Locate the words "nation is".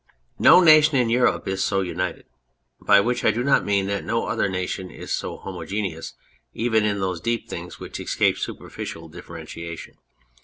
4.49-5.13